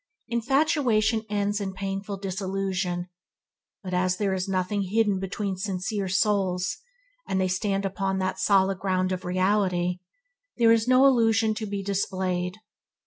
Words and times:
Infatuation 0.29 1.21
ends 1.29 1.61
in 1.61 1.73
painful 1.73 2.17
disillusion, 2.17 3.07
but 3.83 3.93
as 3.93 4.17
there 4.17 4.33
is 4.33 4.47
nothing 4.47 4.81
hidden 4.81 5.19
between 5.19 5.55
sincere 5.55 6.07
souls, 6.07 6.79
and 7.27 7.39
they 7.39 7.47
stand 7.47 7.85
upon 7.85 8.17
that 8.17 8.39
solid 8.39 8.79
ground 8.79 9.11
of 9.11 9.25
reality, 9.25 9.99
there 10.57 10.71
is 10.71 10.87
no 10.87 11.05
illusion 11.05 11.53
to 11.53 11.67
be 11.67 11.83
displayed. 11.83 12.55